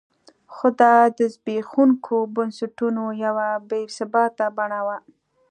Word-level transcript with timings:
خو 0.53 0.67
دا 0.81 0.95
د 1.17 1.19
زبېښونکو 1.33 2.15
بنسټونو 2.35 3.03
یوه 3.25 3.47
بې 3.69 3.81
ثباته 3.95 4.45
بڼه 4.57 4.79
وه. 4.87 4.97